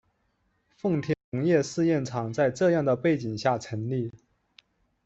[0.77, 4.11] 奉天农业试验场在这样的背景下成立。